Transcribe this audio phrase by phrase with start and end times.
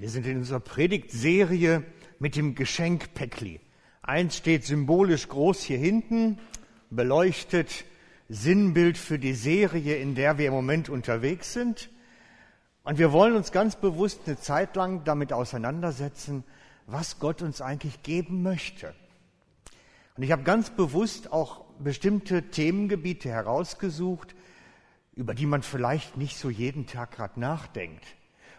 [0.00, 1.84] Wir sind in unserer Predigtserie
[2.18, 3.60] mit dem Geschenk Päckli.
[4.02, 6.38] Eins steht symbolisch groß hier hinten,
[6.90, 7.84] beleuchtet
[8.28, 11.90] Sinnbild für die Serie, in der wir im Moment unterwegs sind.
[12.82, 16.42] Und wir wollen uns ganz bewusst eine Zeit lang damit auseinandersetzen,
[16.86, 18.94] was Gott uns eigentlich geben möchte.
[20.16, 24.34] Und ich habe ganz bewusst auch bestimmte Themengebiete herausgesucht,
[25.14, 28.04] über die man vielleicht nicht so jeden Tag gerade nachdenkt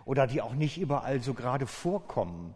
[0.05, 2.53] oder die auch nicht überall so gerade vorkommen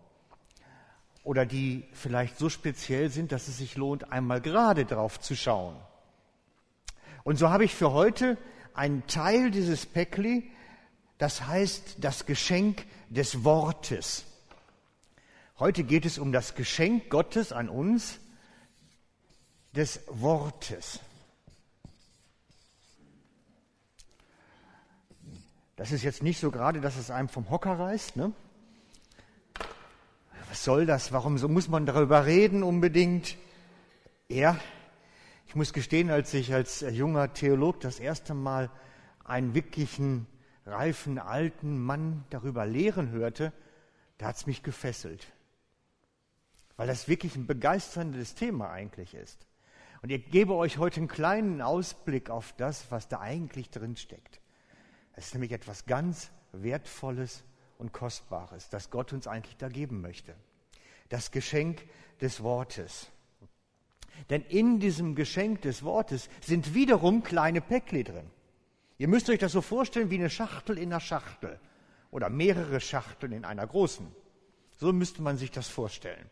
[1.23, 5.75] oder die vielleicht so speziell sind, dass es sich lohnt, einmal gerade drauf zu schauen.
[7.23, 8.37] Und so habe ich für heute
[8.73, 10.49] einen Teil dieses Päckli,
[11.17, 14.25] das heißt das Geschenk des Wortes.
[15.57, 18.19] Heute geht es um das Geschenk Gottes an uns
[19.73, 21.01] des Wortes.
[25.79, 28.17] Das ist jetzt nicht so gerade, dass es einem vom Hocker reißt.
[28.17, 28.33] Ne?
[30.49, 31.13] Was soll das?
[31.13, 33.37] Warum so muss man darüber reden unbedingt?
[34.27, 34.59] Ja,
[35.47, 38.69] ich muss gestehen, als ich als junger Theolog das erste Mal
[39.23, 40.27] einen wirklichen
[40.65, 43.53] reifen alten Mann darüber lehren hörte,
[44.17, 45.27] da hat es mich gefesselt.
[46.75, 49.47] Weil das wirklich ein begeisterndes Thema eigentlich ist.
[50.01, 54.41] Und ich gebe euch heute einen kleinen Ausblick auf das, was da eigentlich drin steckt.
[55.19, 57.43] Es ist nämlich etwas ganz Wertvolles
[57.77, 60.33] und Kostbares, das Gott uns eigentlich da geben möchte.
[61.09, 61.85] Das Geschenk
[62.21, 63.07] des Wortes.
[64.29, 68.31] Denn in diesem Geschenk des Wortes sind wiederum kleine Päckli drin.
[68.97, 71.59] Ihr müsst euch das so vorstellen wie eine Schachtel in einer Schachtel
[72.11, 74.07] oder mehrere Schachteln in einer großen.
[74.77, 76.29] So müsste man sich das vorstellen.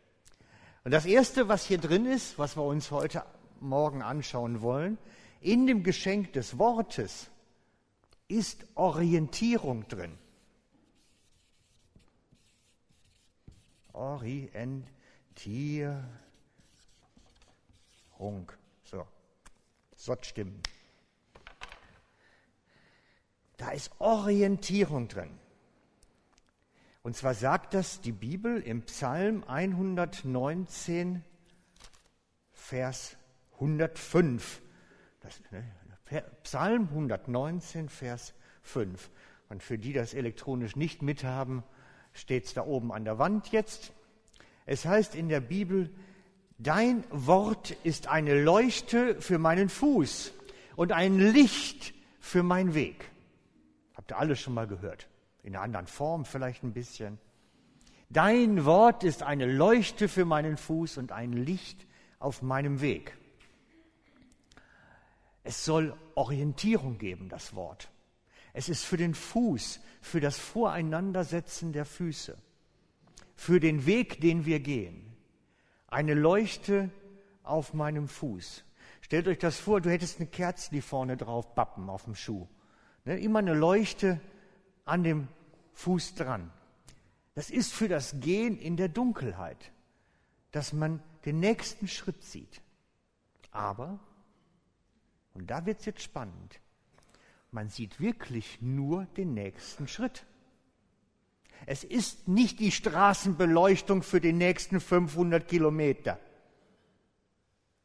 [0.86, 3.26] Und das Erste, was hier drin ist, was wir uns heute
[3.60, 4.98] Morgen anschauen wollen,
[5.42, 7.30] in dem Geschenk des Wortes
[8.28, 10.18] ist Orientierung drin.
[13.94, 14.88] Orientierung.
[18.84, 19.08] So,
[19.96, 20.62] Sott stimmen.
[23.58, 25.40] Da ist Orientierung drin.
[27.02, 31.24] Und zwar sagt das die Bibel im Psalm 119,
[32.52, 33.16] Vers
[33.54, 34.62] 105.
[35.22, 35.64] Das, ne,
[36.44, 39.10] Psalm 119, Vers 5.
[39.50, 41.64] Und für die, die das elektronisch nicht mithaben,
[42.14, 43.94] steht es da oben an der Wand jetzt.
[44.66, 45.90] Es heißt in der Bibel,
[46.58, 50.34] dein Wort ist eine Leuchte für meinen Fuß
[50.76, 53.10] und ein Licht für meinen Weg.
[53.96, 55.08] Habt ihr alles schon mal gehört?
[55.44, 57.18] In einer anderen Form vielleicht ein bisschen.
[58.10, 61.86] Dein Wort ist eine Leuchte für meinen Fuß und ein Licht
[62.20, 63.17] auf meinem Weg.
[65.48, 67.90] Es soll Orientierung geben, das Wort.
[68.52, 72.38] Es ist für den Fuß, für das Voreinandersetzen der Füße,
[73.34, 75.16] für den Weg, den wir gehen.
[75.88, 76.90] Eine Leuchte
[77.44, 78.66] auf meinem Fuß.
[79.00, 82.46] Stellt euch das vor, du hättest eine Kerze, die vorne drauf bappen auf dem Schuh.
[83.06, 84.20] Ne, immer eine Leuchte
[84.84, 85.30] an dem
[85.76, 86.52] Fuß dran.
[87.36, 89.72] Das ist für das Gehen in der Dunkelheit,
[90.52, 92.62] dass man den nächsten Schritt sieht.
[93.52, 94.02] Aber
[95.38, 96.60] und da wird es jetzt spannend.
[97.52, 100.26] Man sieht wirklich nur den nächsten Schritt.
[101.68, 106.20] Es ist nicht die Straßenbeleuchtung für die nächsten 500 Kilometer.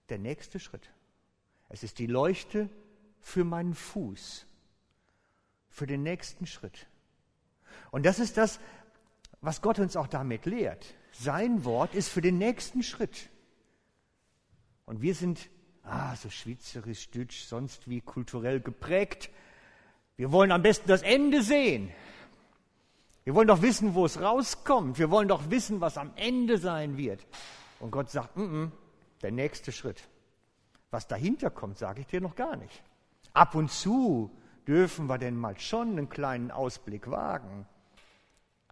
[0.08, 0.90] Der nächste Schritt.
[1.68, 2.70] Es ist die Leuchte
[3.20, 4.46] für meinen Fuß,
[5.68, 6.86] für den nächsten Schritt.
[7.90, 8.60] Und das ist das,
[9.42, 10.94] was Gott uns auch damit lehrt.
[11.12, 13.28] Sein Wort ist für den nächsten Schritt.
[14.86, 15.50] Und wir sind
[15.84, 19.30] ah, so schweizerisch, deutsch, sonst wie kulturell geprägt.
[20.16, 21.92] Wir wollen am besten das Ende sehen.
[23.24, 24.98] Wir wollen doch wissen, wo es rauskommt.
[24.98, 27.24] Wir wollen doch wissen, was am Ende sein wird.
[27.78, 28.70] Und Gott sagt, mm -mm,
[29.22, 30.08] der nächste Schritt.
[30.90, 32.82] Was dahinter kommt, sage ich dir noch gar nicht.
[33.32, 34.30] Ab und zu
[34.66, 37.66] dürfen wir denn mal schon einen kleinen Ausblick wagen.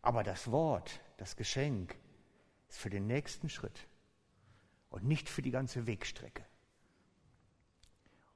[0.03, 1.97] Aber das Wort, das Geschenk,
[2.69, 3.87] ist für den nächsten Schritt
[4.91, 6.45] und nicht für die ganze Wegstrecke.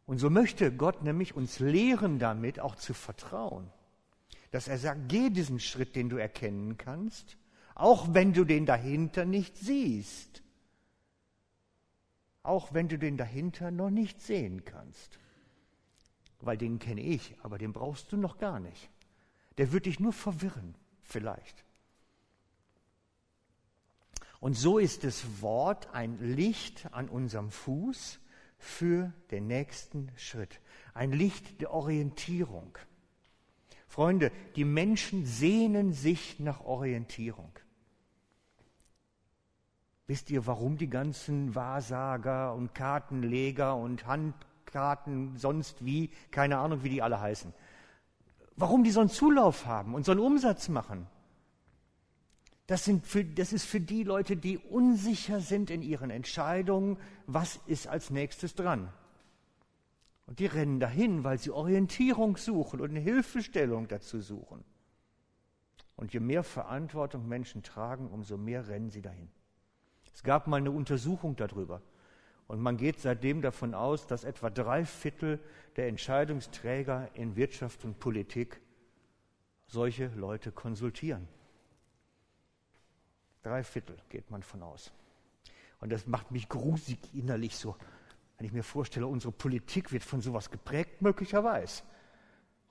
[0.06, 3.70] Und so möchte Gott nämlich uns lehren damit auch zu vertrauen.
[4.50, 7.38] Dass er sagt, geh diesen Schritt, den du erkennen kannst,
[7.74, 10.42] auch wenn du den dahinter nicht siehst.
[12.42, 15.18] Auch wenn du den dahinter noch nicht sehen kannst.
[16.40, 18.90] Weil den kenne ich, aber den brauchst du noch gar nicht.
[19.56, 21.64] Der wird dich nur verwirren, vielleicht.
[24.40, 28.20] Und so ist das Wort ein Licht an unserem Fuß
[28.64, 30.61] für den nächsten Schritt.
[30.94, 32.78] Ein Licht der Orientierung.
[33.87, 37.52] Freunde, die Menschen sehnen sich nach Orientierung.
[40.06, 46.90] Wisst ihr, warum die ganzen Wahrsager und Kartenleger und Handkarten sonst wie, keine Ahnung, wie
[46.90, 47.55] die alle heißen,
[48.56, 51.06] warum die so einen Zulauf haben und so einen Umsatz machen?
[52.66, 57.61] Das, sind für, das ist für die Leute, die unsicher sind in ihren Entscheidungen, was
[57.66, 58.90] ist als nächstes dran.
[60.26, 64.64] Und die rennen dahin, weil sie Orientierung suchen und eine Hilfestellung dazu suchen.
[65.96, 69.31] Und je mehr Verantwortung Menschen tragen, umso mehr rennen sie dahin.
[70.12, 71.82] Es gab mal eine Untersuchung darüber.
[72.46, 75.38] Und man geht seitdem davon aus, dass etwa drei Viertel
[75.76, 78.60] der Entscheidungsträger in Wirtschaft und Politik
[79.67, 81.28] solche Leute konsultieren.
[83.44, 84.91] Drei Viertel geht man von aus.
[85.81, 87.76] Und das macht mich grusig innerlich so,
[88.38, 91.82] wenn ich mir vorstelle, unsere Politik wird von sowas geprägt, möglicherweise.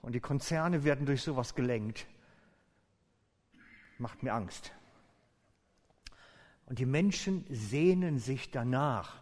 [0.02, 2.08] Und die Konzerne werden durch sowas gelenkt.
[4.00, 4.74] Macht mir Angst.
[6.66, 9.22] Und die Menschen sehnen sich danach,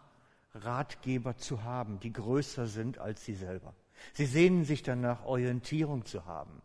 [0.54, 3.76] Ratgeber zu haben, die größer sind als sie selber.
[4.14, 6.62] Sie sehnen sich danach, Orientierung zu haben.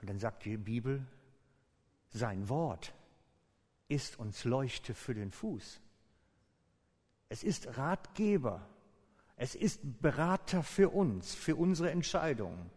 [0.00, 1.04] Und dann sagt die Bibel,
[2.14, 2.94] sein Wort
[3.88, 5.80] ist uns Leuchte für den Fuß.
[7.28, 8.66] Es ist Ratgeber.
[9.36, 12.70] Es ist Berater für uns, für unsere Entscheidungen.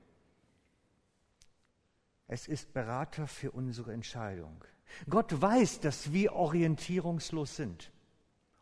[2.27, 4.63] Es ist Berater für unsere Entscheidung.
[5.07, 7.91] Gott weiß, dass wir orientierungslos sind.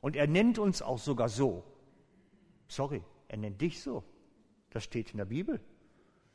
[0.02, 1.64] Und er nennt uns auch sogar so.
[2.68, 4.04] Sorry, er nennt dich so.
[4.72, 5.62] Das steht in der Bibel.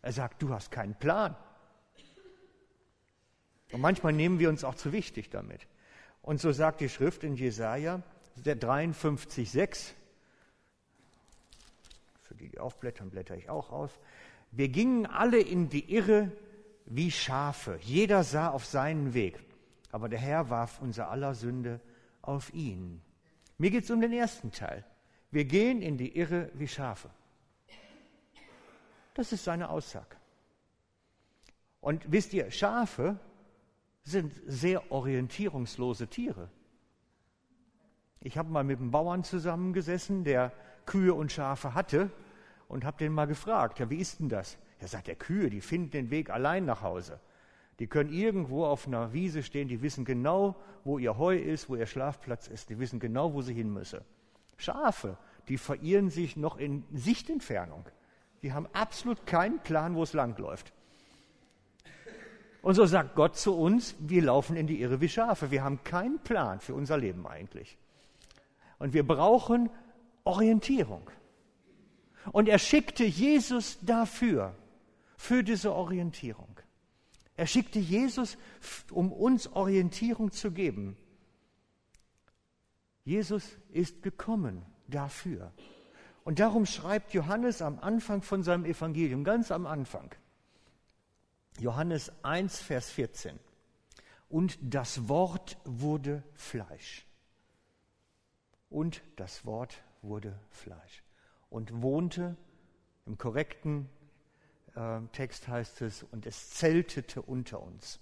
[0.01, 1.37] Er sagt, du hast keinen Plan.
[3.73, 5.67] Und manchmal nehmen wir uns auch zu wichtig damit.
[6.23, 8.03] Und so sagt die Schrift in Jesaja
[8.45, 9.93] 53,6,
[12.23, 13.99] für die, die aufblättern, blätter ich auch auf.
[14.51, 16.33] Wir gingen alle in die Irre
[16.87, 17.79] wie Schafe.
[17.83, 19.41] Jeder sah auf seinen Weg
[19.93, 21.81] aber der Herr warf unser aller Sünde
[22.23, 23.03] auf ihn.
[23.59, 24.85] Mir geht es um den ersten Teil.
[25.31, 27.11] Wir gehen in die Irre wie Schafe.
[29.15, 30.17] Das ist seine Aussage.
[31.81, 33.19] Und wisst ihr, Schafe
[34.03, 36.49] sind sehr orientierungslose Tiere.
[38.21, 40.53] Ich habe mal mit einem Bauern zusammengesessen, der
[40.87, 42.11] Kühe und Schafe hatte,
[42.69, 44.57] und habe den mal gefragt, ja, wie ist denn das?
[44.79, 47.19] Er sagt, der Kühe, die finden den Weg allein nach Hause.
[47.81, 50.55] Die können irgendwo auf einer Wiese stehen, die wissen genau,
[50.85, 54.01] wo ihr Heu ist, wo ihr Schlafplatz ist, die wissen genau, wo sie hin müssen.
[54.57, 55.17] Schafe,
[55.49, 57.85] die verirren sich noch in Sichtentfernung.
[58.43, 60.73] Die haben absolut keinen Plan, wo es langläuft.
[62.63, 65.51] Und so sagt Gott zu uns, wir laufen in die Irre wie Schafe.
[65.51, 67.79] Wir haben keinen Plan für unser Leben eigentlich.
[68.79, 69.71] Und wir brauchen
[70.25, 71.11] Orientierung.
[72.33, 74.55] Und er schickte Jesus dafür,
[75.21, 76.49] für diese Orientierung.
[77.37, 78.39] Er schickte Jesus,
[78.91, 80.97] um uns Orientierung zu geben.
[83.05, 85.53] Jesus ist gekommen dafür.
[86.25, 90.11] Und darum schreibt Johannes am Anfang von seinem Evangelium, ganz am Anfang,
[91.61, 93.39] Johannes 1, Vers 14.
[94.31, 97.07] Und das Wort wurde Fleisch.
[98.71, 101.03] Und das Wort wurde Fleisch.
[101.51, 102.37] Und wohnte
[103.05, 103.91] im korrekten
[104.75, 108.01] äh, Text heißt es, und es zeltete unter uns.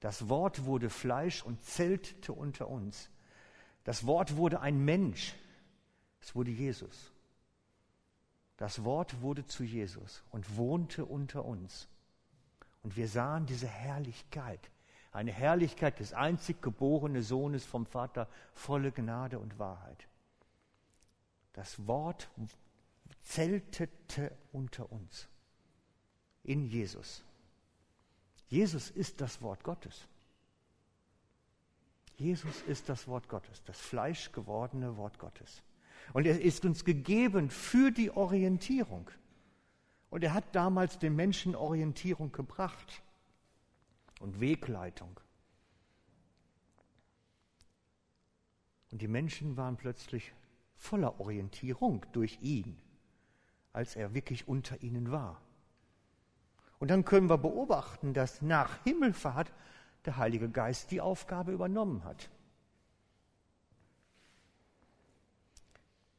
[0.00, 3.10] Das Wort wurde Fleisch und zeltete unter uns.
[3.84, 5.36] Das Wort wurde ein Mensch.
[6.20, 7.12] Es wurde Jesus.
[8.56, 11.88] Das Wort wurde zu Jesus und wohnte unter uns.
[12.86, 14.70] Und wir sahen diese Herrlichkeit,
[15.10, 20.06] eine Herrlichkeit des einzig geborenen Sohnes vom Vater, volle Gnade und Wahrheit.
[21.52, 22.30] Das Wort
[23.22, 25.26] zeltete unter uns
[26.44, 27.24] in Jesus.
[28.46, 30.06] Jesus ist das Wort Gottes.
[32.18, 35.60] Jesus ist das Wort Gottes, das fleischgewordene Wort Gottes.
[36.12, 39.10] Und er ist uns gegeben für die Orientierung.
[40.10, 43.02] Und er hat damals den Menschen Orientierung gebracht
[44.20, 45.20] und Wegleitung.
[48.90, 50.32] Und die Menschen waren plötzlich
[50.76, 52.78] voller Orientierung durch ihn,
[53.72, 55.40] als er wirklich unter ihnen war.
[56.78, 59.52] Und dann können wir beobachten, dass nach Himmelfahrt
[60.04, 62.30] der Heilige Geist die Aufgabe übernommen hat.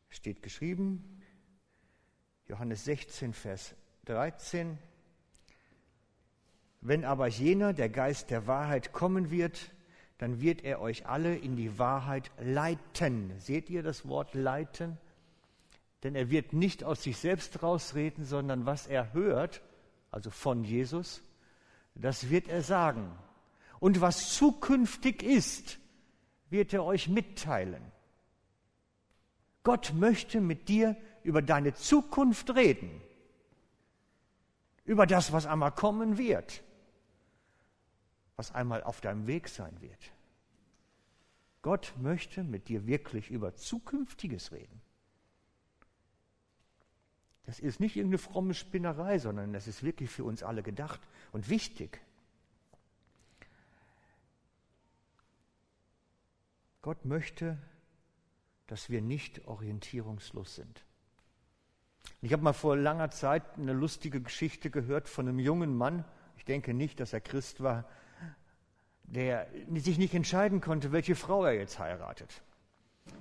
[0.09, 1.16] Steht geschrieben,
[2.49, 3.75] Johannes 16, Vers
[4.05, 4.77] 13.
[6.79, 9.71] Wenn aber jener, der Geist der Wahrheit, kommen wird,
[10.17, 13.33] dann wird er euch alle in die Wahrheit leiten.
[13.39, 14.97] Seht ihr das Wort leiten?
[16.03, 19.61] Denn er wird nicht aus sich selbst rausreden, sondern was er hört,
[20.09, 21.21] also von Jesus,
[21.95, 23.11] das wird er sagen.
[23.79, 25.79] Und was zukünftig ist,
[26.49, 27.83] wird er euch mitteilen.
[29.63, 30.95] Gott möchte mit dir
[31.27, 33.01] über deine Zukunft reden,
[34.85, 36.63] über das, was einmal kommen wird,
[38.37, 40.13] was einmal auf deinem Weg sein wird.
[41.63, 44.81] Gott möchte mit dir wirklich über Zukünftiges reden.
[47.43, 51.01] Das ist nicht irgendeine fromme Spinnerei, sondern das ist wirklich für uns alle gedacht
[51.33, 51.99] und wichtig.
[56.81, 57.57] Gott möchte,
[58.67, 60.86] dass wir nicht orientierungslos sind.
[62.21, 66.03] Ich habe mal vor langer Zeit eine lustige Geschichte gehört von einem jungen Mann,
[66.35, 67.85] ich denke nicht, dass er Christ war,
[69.03, 72.41] der sich nicht entscheiden konnte, welche Frau er jetzt heiratet.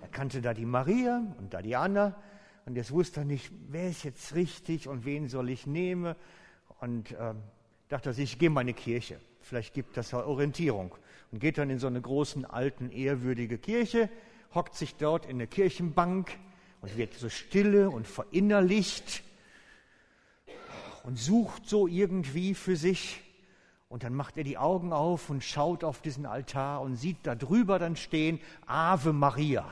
[0.01, 2.17] Er kannte da die Maria und da die Anna
[2.65, 6.17] und jetzt wusste er nicht, wer ist jetzt richtig und wen soll ich nehmen.
[6.81, 7.35] Und äh,
[7.89, 9.21] dachte sich, ich gehe mal in eine Kirche.
[9.41, 10.95] Vielleicht gibt das ja Orientierung
[11.31, 14.11] und geht dann in so eine großen, alten, ehrwürdige Kirche,
[14.55, 16.37] hockt sich dort in eine Kirchenbank
[16.87, 19.25] und wird so stille und verinnerlicht
[21.03, 23.21] und sucht so irgendwie für sich.
[23.89, 27.35] Und dann macht er die Augen auf und schaut auf diesen Altar und sieht da
[27.35, 29.69] drüber dann stehen Ave Maria.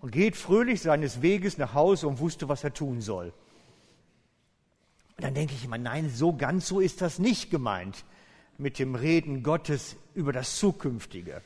[0.00, 3.32] Und geht fröhlich seines Weges nach Hause und wusste, was er tun soll.
[5.16, 8.04] Und dann denke ich immer, nein, so ganz so ist das nicht gemeint
[8.56, 11.42] mit dem Reden Gottes über das Zukünftige.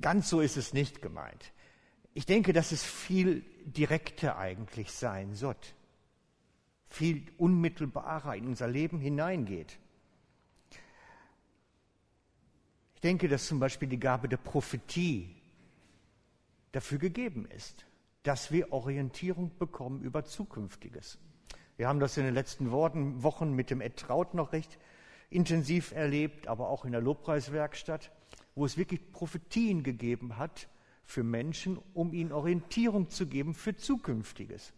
[0.00, 1.52] Ganz so ist es nicht gemeint.
[2.14, 5.56] Ich denke, dass es viel direkter eigentlich sein soll,
[6.88, 9.78] viel unmittelbarer in unser Leben hineingeht.
[12.94, 15.36] Ich denke, dass zum Beispiel die Gabe der Prophetie
[16.72, 17.86] dafür gegeben ist,
[18.24, 21.18] dass wir Orientierung bekommen über Zukünftiges.
[21.76, 24.78] Wir haben das in den letzten Wochen mit dem Ed Traut noch recht
[25.30, 28.10] intensiv erlebt, aber auch in der Lobpreiswerkstatt,
[28.54, 30.68] wo es wirklich Prophetien gegeben hat
[31.04, 34.72] für Menschen, um ihnen Orientierung zu geben für Zukünftiges.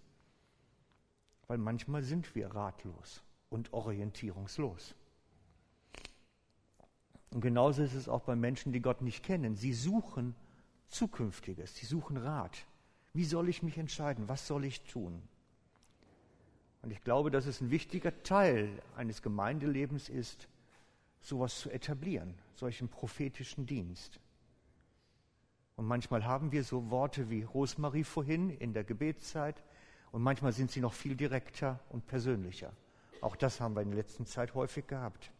[1.46, 4.94] Weil manchmal sind wir ratlos und orientierungslos.
[7.30, 9.56] Und genauso ist es auch bei Menschen, die Gott nicht kennen.
[9.56, 10.34] Sie suchen
[10.88, 12.66] Zukünftiges, sie suchen Rat.
[13.14, 14.28] Wie soll ich mich entscheiden?
[14.28, 15.22] Was soll ich tun?
[16.82, 20.48] Und ich glaube, dass es ein wichtiger Teil eines Gemeindelebens ist,
[21.22, 24.20] sowas zu etablieren, solchen prophetischen Dienst.
[25.76, 29.62] Und manchmal haben wir so Worte wie Rosmarie vorhin in der Gebetszeit
[30.10, 32.72] und manchmal sind sie noch viel direkter und persönlicher.
[33.20, 35.30] Auch das haben wir in der letzten Zeit häufig gehabt.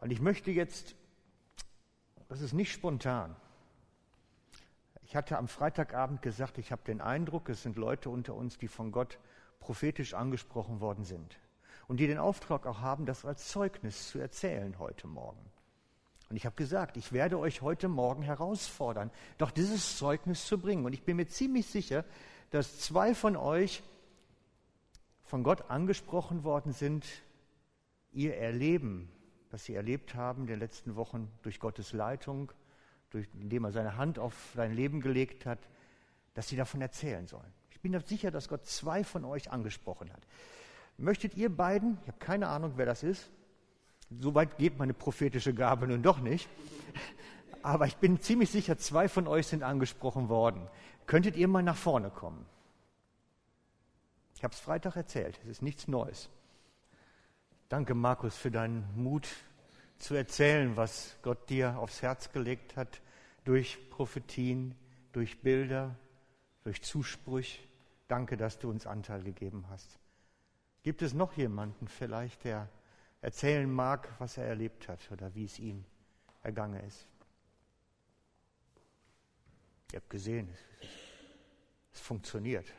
[0.00, 0.94] Und ich möchte jetzt,
[2.28, 3.36] das ist nicht spontan,
[5.02, 8.68] ich hatte am Freitagabend gesagt, ich habe den Eindruck, es sind Leute unter uns, die
[8.68, 9.18] von Gott
[9.58, 11.36] prophetisch angesprochen worden sind
[11.90, 15.44] und die den Auftrag auch haben, das als Zeugnis zu erzählen heute Morgen.
[16.28, 20.84] Und ich habe gesagt, ich werde euch heute Morgen herausfordern, doch dieses Zeugnis zu bringen.
[20.84, 22.04] Und ich bin mir ziemlich sicher,
[22.50, 23.82] dass zwei von euch
[25.24, 27.04] von Gott angesprochen worden sind,
[28.12, 29.10] ihr Erleben,
[29.50, 32.52] das sie erlebt haben in den letzten Wochen durch Gottes Leitung,
[33.10, 35.58] durch, indem er seine Hand auf dein Leben gelegt hat,
[36.34, 37.52] dass sie davon erzählen sollen.
[37.72, 40.22] Ich bin sicher, dass Gott zwei von euch angesprochen hat.
[41.00, 43.30] Möchtet ihr beiden, ich habe keine Ahnung, wer das ist,
[44.18, 46.46] soweit geht meine prophetische Gabe nun doch nicht,
[47.62, 50.68] aber ich bin ziemlich sicher, zwei von euch sind angesprochen worden.
[51.06, 52.44] Könntet ihr mal nach vorne kommen?
[54.36, 56.28] Ich habe es Freitag erzählt, es ist nichts Neues.
[57.70, 59.26] Danke, Markus, für deinen Mut
[59.98, 63.00] zu erzählen, was Gott dir aufs Herz gelegt hat,
[63.44, 64.74] durch Prophetien,
[65.12, 65.96] durch Bilder,
[66.62, 67.46] durch Zuspruch.
[68.06, 69.99] Danke, dass du uns Anteil gegeben hast.
[70.82, 72.68] Gibt es noch jemanden vielleicht, der
[73.20, 75.84] erzählen mag, was er erlebt hat oder wie es ihm
[76.42, 77.06] ergangen ist?
[79.92, 80.88] Ihr habt gesehen, es,
[81.94, 82.72] es funktioniert.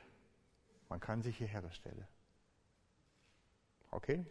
[0.90, 2.08] Man kann sich hierher stellen.
[3.92, 4.26] Okay?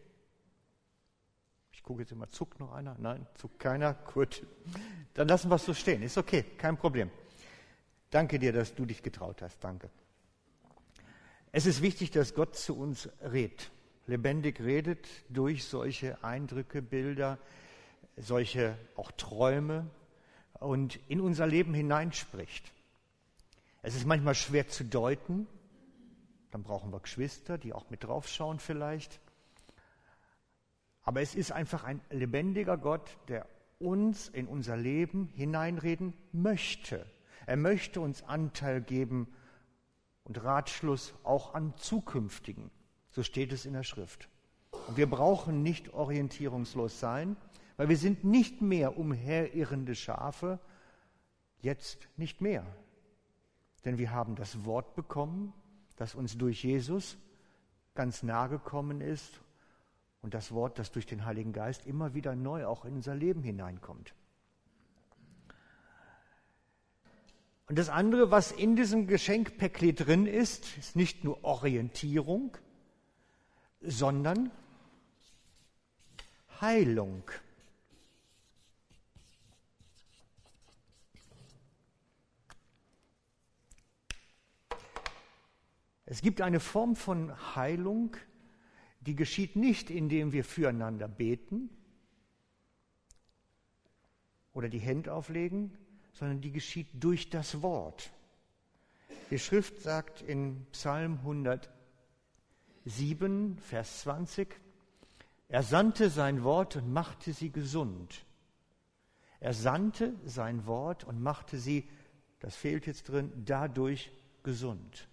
[1.72, 2.96] Ich gucke jetzt immer, zuckt noch einer?
[2.98, 3.94] Nein, zuckt keiner?
[4.14, 4.46] Gut.
[5.14, 6.02] Dann lassen wir es so stehen.
[6.02, 7.10] Ist okay, kein Problem.
[8.10, 9.62] Danke dir, dass du dich getraut hast.
[9.62, 9.90] Danke.
[11.52, 13.72] Es ist wichtig, dass Gott zu uns redet,
[14.06, 17.38] lebendig redet durch solche Eindrücke, Bilder,
[18.16, 19.90] solche auch Träume
[20.60, 22.72] und in unser Leben hineinspricht.
[23.82, 25.48] Es ist manchmal schwer zu deuten,
[26.52, 29.18] dann brauchen wir Geschwister, die auch mit draufschauen vielleicht.
[31.02, 33.46] Aber es ist einfach ein lebendiger Gott, der
[33.80, 37.06] uns in unser Leben hineinreden möchte.
[37.46, 39.26] Er möchte uns Anteil geben
[40.30, 42.70] und Ratschluss auch an zukünftigen.
[43.10, 44.28] So steht es in der Schrift.
[44.86, 47.36] Und wir brauchen nicht orientierungslos sein,
[47.76, 50.60] weil wir sind nicht mehr umherirrende Schafe,
[51.62, 52.64] jetzt nicht mehr.
[53.84, 55.52] Denn wir haben das Wort bekommen,
[55.96, 57.18] das uns durch Jesus
[57.96, 59.40] ganz nahe gekommen ist
[60.22, 63.42] und das Wort, das durch den Heiligen Geist immer wieder neu auch in unser Leben
[63.42, 64.14] hineinkommt.
[67.70, 72.56] Und das andere, was in diesem Geschenkpäckli drin ist, ist nicht nur Orientierung,
[73.80, 74.50] sondern
[76.60, 77.22] Heilung.
[86.06, 88.16] Es gibt eine Form von Heilung,
[89.02, 91.70] die geschieht nicht, indem wir füreinander beten
[94.54, 95.78] oder die Hände auflegen,
[96.20, 98.10] sondern die geschieht durch das Wort.
[99.30, 101.14] Die Schrift sagt in Psalm
[102.84, 104.60] 107, Vers 20,
[105.48, 108.26] er sandte sein Wort und machte sie gesund.
[109.40, 111.88] Er sandte sein Wort und machte sie,
[112.40, 114.12] das fehlt jetzt drin, dadurch
[114.42, 115.08] gesund.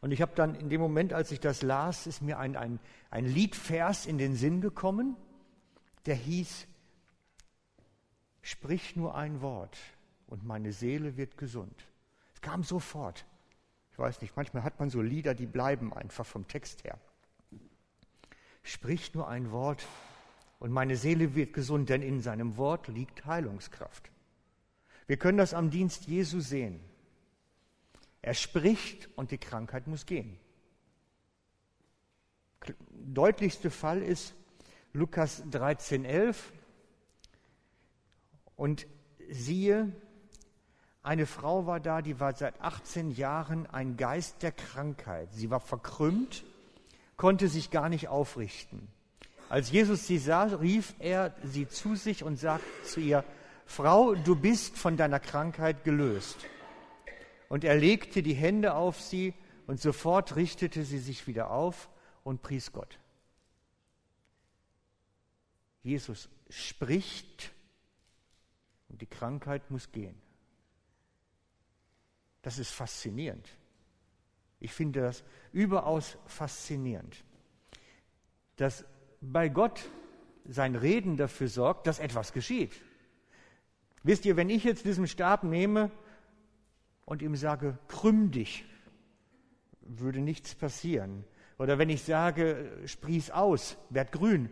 [0.00, 2.80] Und ich habe dann in dem Moment, als ich das las, ist mir ein, ein,
[3.10, 5.16] ein Liedvers in den Sinn gekommen,
[6.06, 6.66] der hieß,
[8.46, 9.76] sprich nur ein Wort
[10.28, 11.84] und meine Seele wird gesund.
[12.32, 13.26] Es kam sofort.
[13.90, 16.96] Ich weiß nicht, manchmal hat man so Lieder, die bleiben einfach vom Text her.
[18.62, 19.84] Sprich nur ein Wort
[20.60, 24.12] und meine Seele wird gesund, denn in seinem Wort liegt Heilungskraft.
[25.08, 26.78] Wir können das am Dienst Jesu sehen.
[28.22, 30.38] Er spricht und die Krankheit muss gehen.
[32.90, 34.34] Deutlichste Fall ist
[34.92, 36.36] Lukas 13,11.
[38.56, 38.86] Und
[39.28, 39.92] siehe,
[41.02, 45.28] eine Frau war da, die war seit 18 Jahren ein Geist der Krankheit.
[45.32, 46.44] Sie war verkrümmt,
[47.16, 48.88] konnte sich gar nicht aufrichten.
[49.48, 53.24] Als Jesus sie sah, rief er sie zu sich und sagte zu ihr,
[53.66, 56.38] Frau, du bist von deiner Krankheit gelöst.
[57.48, 59.34] Und er legte die Hände auf sie
[59.66, 61.88] und sofort richtete sie sich wieder auf
[62.24, 62.98] und pries Gott.
[65.82, 67.52] Jesus spricht
[68.88, 70.20] und die Krankheit muss gehen.
[72.42, 73.48] Das ist faszinierend.
[74.60, 77.24] Ich finde das überaus faszinierend,
[78.56, 78.84] dass
[79.20, 79.90] bei Gott
[80.44, 82.80] sein Reden dafür sorgt, dass etwas geschieht.
[84.02, 85.90] Wisst ihr, wenn ich jetzt diesen Stab nehme
[87.04, 88.64] und ihm sage, krümm dich,
[89.80, 91.24] würde nichts passieren.
[91.58, 94.50] Oder wenn ich sage, sprieß aus, werd grün,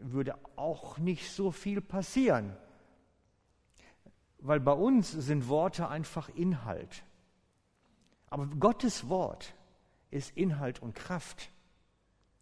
[0.00, 2.56] würde auch nicht so viel passieren.
[4.38, 7.04] Weil bei uns sind Worte einfach Inhalt.
[8.30, 9.54] Aber Gottes Wort
[10.10, 11.50] ist Inhalt und Kraft.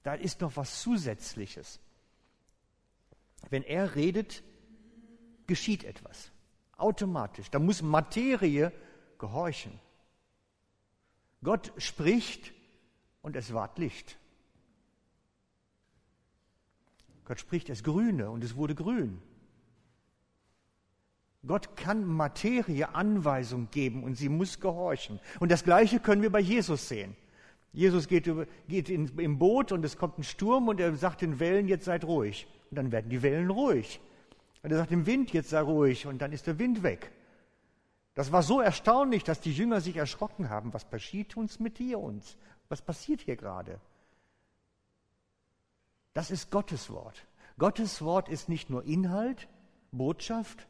[0.03, 1.81] Da ist noch was Zusätzliches.
[3.51, 4.43] Wenn er redet,
[5.47, 6.31] geschieht etwas.
[6.77, 7.51] Automatisch.
[7.51, 8.73] Da muss Materie
[9.19, 9.73] gehorchen.
[11.43, 12.53] Gott spricht
[13.23, 14.19] und es ward Licht.
[17.25, 19.21] Gott spricht es grüne und es wurde grün.
[21.47, 25.21] Gott kann Materie Anweisung geben und sie muss gehorchen.
[25.41, 27.17] Und das Gleiche können wir bei Jesus sehen.
[27.73, 28.31] Jesus geht,
[28.69, 31.85] geht in, im Boot und es kommt ein Sturm und er sagt den Wellen, jetzt
[31.85, 32.47] seid ruhig.
[32.71, 34.01] Und dann werden die Wellen ruhig.
[34.63, 36.07] Und er sagt dem Wind, jetzt sei ruhig.
[36.07, 37.13] Und dann ist der Wind weg.
[38.15, 40.73] Das war so erstaunlich, dass die Jünger sich erschrocken haben.
[40.73, 42.39] Was passiert uns mit dir uns?
[42.69, 43.79] Was passiert hier gerade?
[46.15, 47.27] Das ist Gottes Wort.
[47.59, 49.49] Gottes Wort ist nicht nur Inhalt,
[49.93, 50.67] Botschaft,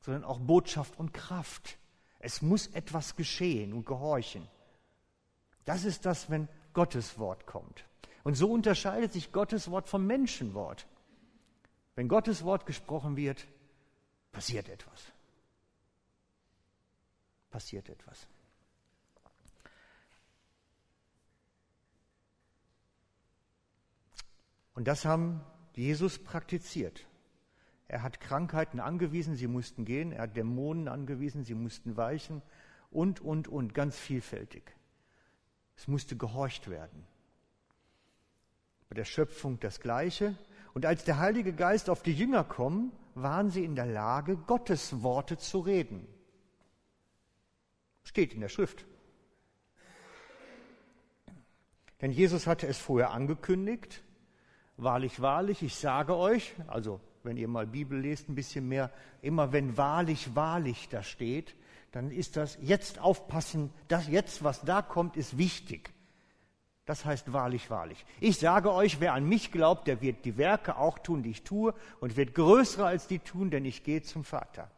[0.00, 1.78] sondern auch Botschaft und Kraft.
[2.18, 4.46] Es muss etwas geschehen und gehorchen.
[5.64, 7.84] Das ist das, wenn Gottes Wort kommt.
[8.24, 10.86] Und so unterscheidet sich Gottes Wort vom Menschenwort.
[11.94, 13.46] Wenn Gottes Wort gesprochen wird,
[14.32, 15.12] passiert etwas
[17.50, 18.26] passiert etwas.
[24.74, 27.06] Und das haben Jesus praktiziert.
[27.90, 30.12] Er hat Krankheiten angewiesen, sie mussten gehen.
[30.12, 32.40] Er hat Dämonen angewiesen, sie mussten weichen.
[32.92, 34.62] Und, und, und, ganz vielfältig.
[35.76, 37.04] Es musste gehorcht werden.
[38.88, 40.36] Bei der Schöpfung das Gleiche.
[40.72, 45.02] Und als der Heilige Geist auf die Jünger kommt, waren sie in der Lage, Gottes
[45.02, 46.06] Worte zu reden.
[48.04, 48.86] Steht in der Schrift.
[52.00, 54.04] Denn Jesus hatte es vorher angekündigt.
[54.76, 58.90] Wahrlich, wahrlich, ich sage euch, also wenn ihr mal Bibel lest, ein bisschen mehr,
[59.22, 61.54] immer wenn wahrlich, wahrlich da steht,
[61.92, 65.92] dann ist das jetzt aufpassen, das jetzt, was da kommt, ist wichtig.
[66.86, 68.04] Das heißt wahrlich, wahrlich.
[68.20, 71.42] Ich sage euch, wer an mich glaubt, der wird die Werke auch tun, die ich
[71.42, 74.70] tue, und wird größere als die tun, denn ich gehe zum Vater.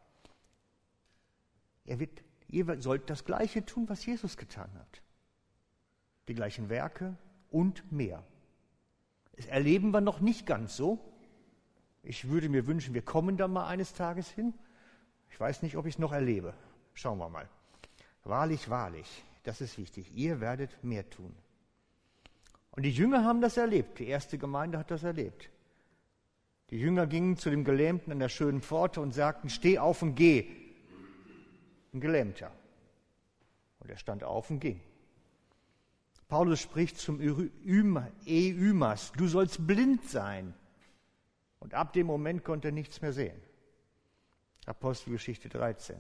[1.84, 5.02] Er wird, ihr sollt das Gleiche tun, was Jesus getan hat.
[6.28, 7.16] Die gleichen Werke
[7.50, 8.22] und mehr.
[9.36, 11.11] Das erleben wir noch nicht ganz so.
[12.02, 14.54] Ich würde mir wünschen, wir kommen da mal eines Tages hin.
[15.30, 16.54] Ich weiß nicht, ob ich es noch erlebe.
[16.94, 17.48] Schauen wir mal.
[18.24, 20.14] Wahrlich, wahrlich, das ist wichtig.
[20.14, 21.34] Ihr werdet mehr tun.
[22.72, 23.98] Und die Jünger haben das erlebt.
[23.98, 25.50] Die erste Gemeinde hat das erlebt.
[26.70, 30.14] Die Jünger gingen zu dem Gelähmten an der schönen Pforte und sagten, steh auf und
[30.14, 30.46] geh.
[31.92, 32.50] Ein Gelähmter.
[33.80, 34.80] Und er stand auf und ging.
[36.28, 40.54] Paulus spricht zum Eumas, du sollst blind sein.
[41.62, 43.40] Und ab dem Moment konnte er nichts mehr sehen.
[44.66, 45.96] Apostelgeschichte 13.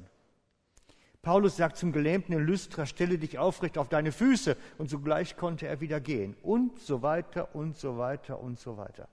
[1.22, 5.68] Paulus sagt zum Gelähmten in Lystra, stelle dich aufrecht auf deine Füße und sogleich konnte
[5.68, 6.34] er wieder gehen.
[6.42, 9.08] Und so weiter und so weiter und so weiter.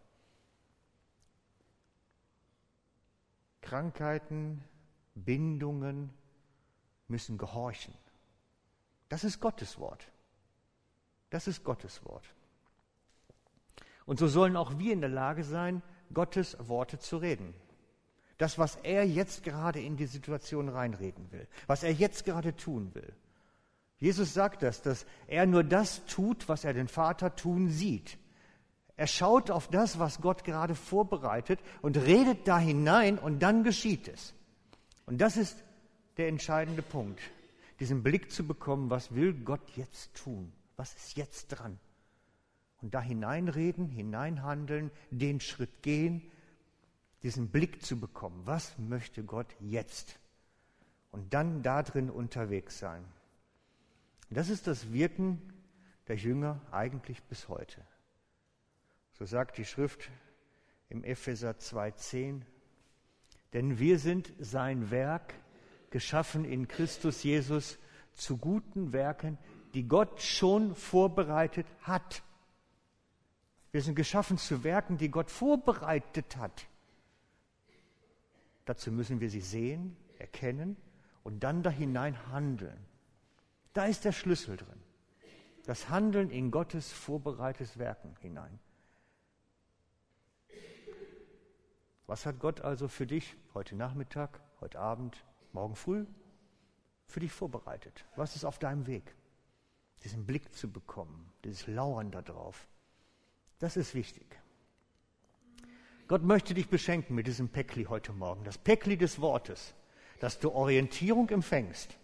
[3.61, 4.63] Krankheiten,
[5.13, 6.09] Bindungen
[7.07, 7.93] müssen gehorchen.
[9.07, 10.11] Das ist Gottes Wort.
[11.29, 12.25] Das ist Gottes Wort.
[14.07, 17.53] Und so sollen auch wir in der Lage sein, Gottes Worte zu reden.
[18.37, 22.91] Das, was er jetzt gerade in die Situation reinreden will, was er jetzt gerade tun
[22.93, 23.13] will.
[23.99, 28.17] Jesus sagt das, dass er nur das tut, was er den Vater tun sieht.
[28.95, 34.07] Er schaut auf das, was Gott gerade vorbereitet und redet da hinein und dann geschieht
[34.07, 34.33] es.
[35.05, 35.63] Und das ist
[36.17, 37.19] der entscheidende Punkt,
[37.79, 40.51] diesen Blick zu bekommen, was will Gott jetzt tun?
[40.75, 41.79] Was ist jetzt dran?
[42.81, 46.21] Und da hineinreden, hineinhandeln, den Schritt gehen,
[47.23, 48.41] diesen Blick zu bekommen.
[48.45, 50.19] Was möchte Gott jetzt?
[51.11, 53.03] Und dann darin unterwegs sein.
[54.29, 55.41] Das ist das Wirken
[56.07, 57.85] der Jünger eigentlich bis heute.
[59.13, 60.09] So sagt die Schrift
[60.89, 62.41] im Epheser 2.10,
[63.53, 65.33] denn wir sind sein Werk,
[65.89, 67.79] geschaffen in Christus Jesus
[68.13, 69.37] zu guten Werken,
[69.73, 72.23] die Gott schon vorbereitet hat.
[73.71, 76.67] Wir sind geschaffen zu Werken, die Gott vorbereitet hat.
[78.65, 80.77] Dazu müssen wir sie sehen, erkennen
[81.23, 82.85] und dann da hinein handeln.
[83.73, 84.81] Da ist der Schlüssel drin.
[85.65, 88.59] Das Handeln in Gottes vorbereitetes Werken hinein.
[92.07, 96.07] Was hat Gott also für dich heute Nachmittag, heute Abend, morgen früh
[97.05, 98.05] für dich vorbereitet?
[98.15, 99.15] Was ist auf deinem Weg?
[100.03, 102.67] Diesen Blick zu bekommen, dieses Lauern darauf.
[103.59, 104.25] Das ist wichtig.
[106.07, 109.75] Gott möchte dich beschenken mit diesem Päckli heute Morgen, das Päckli des Wortes,
[110.19, 111.95] dass du Orientierung empfängst.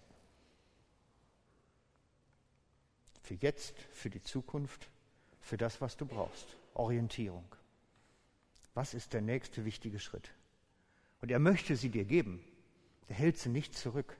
[3.24, 4.90] Für jetzt, für die Zukunft,
[5.42, 6.56] für das, was du brauchst.
[6.76, 7.46] Orientierung.
[8.76, 10.32] Was ist der nächste wichtige Schritt?
[11.22, 12.44] Und er möchte sie dir geben.
[13.08, 14.18] Er hält sie nicht zurück.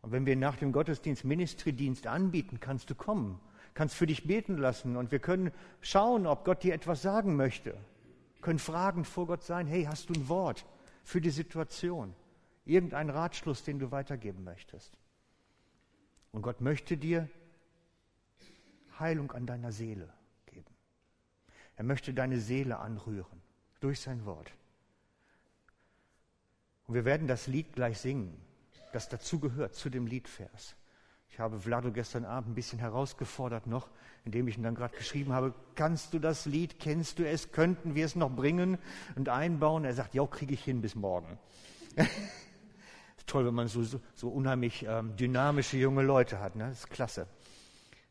[0.00, 3.40] Und wenn wir nach dem Gottesdienst Ministry-Dienst anbieten, kannst du kommen,
[3.78, 7.74] kannst für dich beten lassen und wir können schauen, ob Gott dir etwas sagen möchte
[8.40, 10.64] können fragend vor Gott sein, hey, hast du ein Wort
[11.04, 12.14] für die Situation?
[12.64, 14.96] Irgendeinen Ratschluss, den du weitergeben möchtest.
[16.32, 17.28] Und Gott möchte dir
[18.98, 20.08] Heilung an deiner Seele
[20.46, 20.74] geben.
[21.76, 23.42] Er möchte deine Seele anrühren
[23.80, 24.52] durch sein Wort.
[26.86, 28.34] Und wir werden das Lied gleich singen,
[28.92, 30.74] das dazugehört, zu dem Liedvers.
[31.30, 33.88] Ich habe Vlado gestern Abend ein bisschen herausgefordert noch,
[34.24, 37.94] indem ich ihn dann gerade geschrieben habe, kannst du das Lied, kennst du es, könnten
[37.94, 38.78] wir es noch bringen
[39.16, 39.84] und einbauen?
[39.84, 41.38] Er sagt, ja, kriege ich hin bis morgen.
[43.28, 46.56] toll, wenn man so, so, so unheimlich ähm, dynamische junge Leute hat.
[46.56, 46.68] Ne?
[46.68, 47.26] Das ist klasse.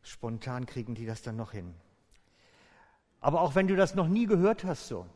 [0.02, 1.74] Spontan kriegen die das dann noch hin.
[3.20, 5.06] Aber auch wenn du das noch nie gehört hast so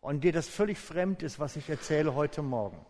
[0.00, 2.84] und dir das völlig fremd ist, was ich erzähle heute Morgen,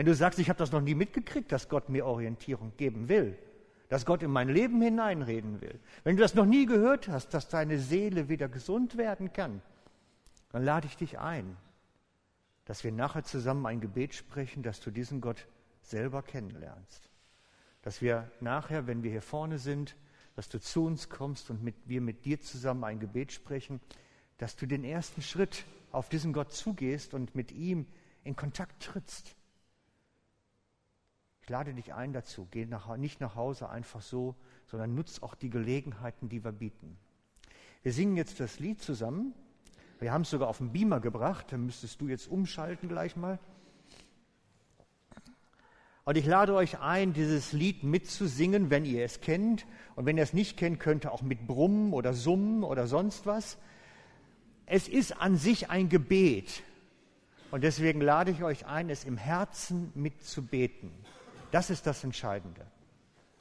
[0.00, 3.36] wenn du sagst, ich habe das noch nie mitgekriegt, dass Gott mir Orientierung geben will,
[3.90, 7.50] dass Gott in mein Leben hineinreden will, wenn du das noch nie gehört hast, dass
[7.50, 9.60] deine Seele wieder gesund werden kann,
[10.52, 11.54] dann lade ich dich ein,
[12.64, 15.46] dass wir nachher zusammen ein Gebet sprechen, dass du diesen Gott
[15.82, 17.10] selber kennenlernst.
[17.82, 19.96] Dass wir nachher, wenn wir hier vorne sind,
[20.34, 23.82] dass du zu uns kommst und mit, wir mit dir zusammen ein Gebet sprechen,
[24.38, 27.86] dass du den ersten Schritt auf diesen Gott zugehst und mit ihm
[28.24, 29.36] in Kontakt trittst
[31.48, 32.46] lade dich ein dazu.
[32.50, 34.34] Geh nach, nicht nach Hause einfach so,
[34.66, 36.98] sondern nutz auch die Gelegenheiten, die wir bieten.
[37.82, 39.34] Wir singen jetzt das Lied zusammen.
[39.98, 41.46] Wir haben es sogar auf den Beamer gebracht.
[41.50, 43.38] Dann müsstest du jetzt umschalten gleich mal.
[46.04, 49.66] Und ich lade euch ein, dieses Lied mitzusingen, wenn ihr es kennt.
[49.96, 53.26] Und wenn ihr es nicht kennt, könnt ihr auch mit Brummen oder Summen oder sonst
[53.26, 53.58] was.
[54.66, 56.62] Es ist an sich ein Gebet.
[57.50, 60.90] Und deswegen lade ich euch ein, es im Herzen mitzubeten.
[61.50, 62.66] Das ist das Entscheidende.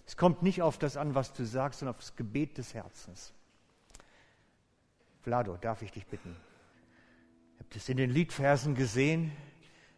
[0.06, 3.34] Es kommt nicht auf das an, was du sagst, sondern auf das Gebet des Herzens.
[5.22, 6.30] Vlado, darf ich dich bitten?
[6.30, 9.32] Ihr habt es in den Liedversen gesehen,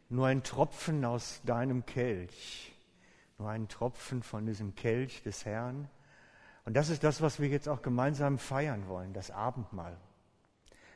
[0.10, 2.74] nur ein Tropfen aus deinem Kelch,
[3.38, 5.88] nur ein Tropfen von diesem Kelch des Herrn.
[6.65, 9.95] Und das ist das, was wir jetzt auch gemeinsam feiern wollen, das Abendmahl.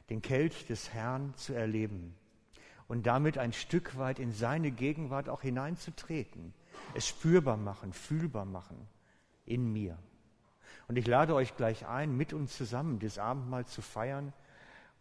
[0.10, 2.15] Den Kelch des Herrn zu erleben
[2.88, 6.54] und damit ein Stück weit in seine Gegenwart auch hineinzutreten,
[6.94, 8.88] es spürbar machen, fühlbar machen
[9.46, 9.98] in mir.
[10.88, 14.34] Und ich lade euch gleich ein, mit uns zusammen das Abendmahl zu feiern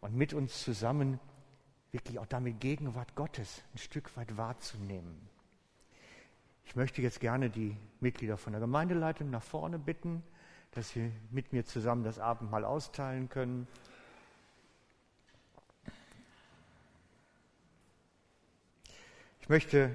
[0.00, 1.20] und mit uns zusammen
[1.92, 5.28] wirklich auch damit Gegenwart Gottes ein Stück weit wahrzunehmen.
[6.64, 10.22] Ich möchte jetzt gerne die Mitglieder von der Gemeindeleitung nach vorne bitten,
[10.72, 13.68] dass sie mit mir zusammen das Abendmahl austeilen können.
[19.40, 19.94] Ich möchte,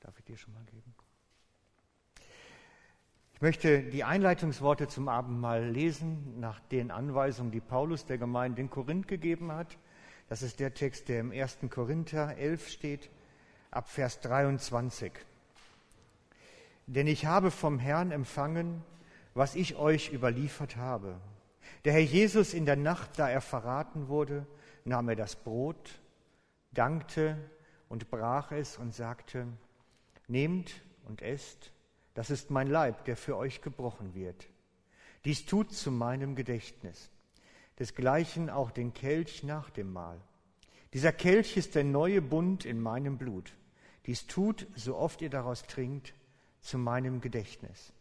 [0.00, 0.94] darf ich dir schon mal geben?
[3.34, 8.70] Ich möchte die Einleitungsworte zum Abendmahl lesen nach den Anweisungen, die Paulus der Gemeinde in
[8.70, 9.78] Korinth gegeben hat.
[10.28, 11.58] Das ist der Text, der im 1.
[11.70, 13.10] Korinther 11 steht,
[13.70, 15.12] ab Vers 23.
[16.86, 18.84] Denn ich habe vom Herrn empfangen,
[19.34, 21.20] was ich euch überliefert habe.
[21.84, 24.46] Der Herr Jesus in der Nacht, da er verraten wurde,
[24.84, 26.00] nahm er das Brot,
[26.72, 27.36] dankte
[27.88, 29.46] und brach es und sagte,
[30.30, 30.72] Nehmt
[31.06, 31.72] und esst,
[32.14, 34.48] das ist mein Leib, der für euch gebrochen wird.
[35.24, 37.10] Dies tut zu meinem Gedächtnis.
[37.80, 40.20] Desgleichen auch den Kelch nach dem Mahl.
[40.92, 43.52] Dieser Kelch ist der neue Bund in meinem Blut.
[44.06, 46.14] Dies tut, so oft ihr daraus trinkt,
[46.60, 47.92] zu meinem Gedächtnis.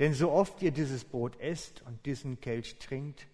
[0.00, 3.28] Denn so oft ihr dieses Brot esst und diesen Kelch trinkt,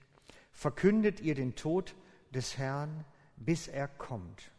[0.52, 1.94] verkündet ihr den Tod
[2.34, 4.50] des Herrn, bis er kommt.